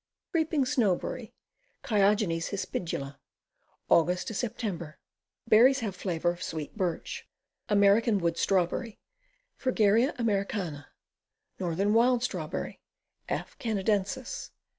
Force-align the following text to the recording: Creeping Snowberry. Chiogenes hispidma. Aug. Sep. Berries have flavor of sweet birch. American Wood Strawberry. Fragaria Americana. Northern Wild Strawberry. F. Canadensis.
Creeping 0.31 0.65
Snowberry. 0.65 1.31
Chiogenes 1.83 2.49
hispidma. 2.49 3.19
Aug. 3.91 4.33
Sep. 4.33 4.93
Berries 5.47 5.81
have 5.81 5.95
flavor 5.95 6.31
of 6.31 6.41
sweet 6.41 6.75
birch. 6.75 7.27
American 7.69 8.17
Wood 8.17 8.35
Strawberry. 8.35 8.97
Fragaria 9.55 10.15
Americana. 10.17 10.87
Northern 11.59 11.93
Wild 11.93 12.23
Strawberry. 12.23 12.81
F. 13.29 13.55
Canadensis. 13.59 14.49